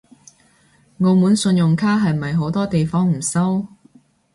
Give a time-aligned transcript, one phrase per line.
[1.01, 3.67] 澳門信用卡係咪好多地方唔收？